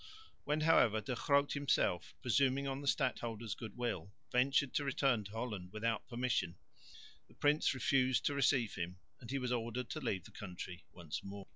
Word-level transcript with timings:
When, 0.45 0.61
however, 0.61 0.99
De 0.99 1.13
Groot 1.13 1.51
himself, 1.53 2.15
presuming 2.23 2.67
on 2.67 2.81
the 2.81 2.87
stadholder's 2.87 3.53
goodwill, 3.53 4.11
ventured 4.31 4.73
to 4.73 4.83
return 4.83 5.23
to 5.25 5.31
Holland 5.33 5.71
without 5.71 6.07
permission, 6.07 6.55
the 7.27 7.35
prince 7.35 7.75
refused 7.75 8.25
to 8.25 8.33
receive 8.33 8.73
him 8.73 8.97
and 9.19 9.29
he 9.29 9.37
was 9.37 9.51
ordered 9.51 9.91
to 9.91 9.99
leave 9.99 10.23
the 10.25 10.31
country 10.31 10.85
once 10.91 11.21
more. 11.23 11.45